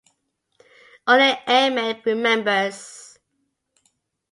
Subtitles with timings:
[1.05, 3.19] Only Airmed remembers.